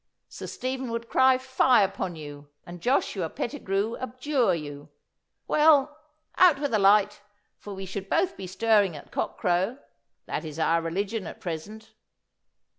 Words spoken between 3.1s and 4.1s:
Pettigrue